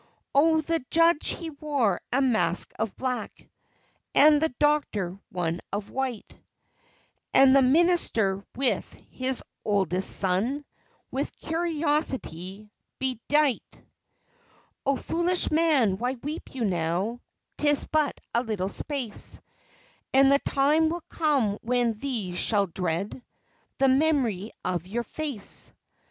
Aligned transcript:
Oh, 0.33 0.61
the 0.61 0.83
judge, 0.89 1.27
he 1.35 1.51
wore 1.51 2.01
a 2.11 2.23
mask 2.23 2.71
of 2.79 2.95
black, 2.97 3.47
And 4.15 4.41
the 4.41 4.49
doctor 4.57 5.19
one 5.29 5.61
of 5.71 5.91
white, 5.91 6.35
And 7.35 7.55
the 7.55 7.61
minister, 7.61 8.43
with 8.55 8.91
his 9.11 9.43
oldest 9.63 10.09
son, 10.09 10.65
Was 11.11 11.29
curiously 11.29 12.71
bedight. 12.97 13.83
Oh, 14.87 14.97
foolish 14.97 15.51
man, 15.51 15.99
why 15.99 16.13
weep 16.13 16.55
you 16.55 16.65
now? 16.65 17.21
'Tis 17.59 17.85
but 17.85 18.19
a 18.33 18.41
little 18.41 18.69
space, 18.69 19.39
And 20.15 20.31
the 20.31 20.39
time 20.39 20.89
will 20.89 21.05
come 21.09 21.59
when 21.61 21.93
these 21.99 22.39
shall 22.39 22.65
dread 22.65 23.21
The 23.77 23.87
mem'ry 23.87 24.49
of 24.65 24.87
your 24.87 25.03
face. 25.03 25.71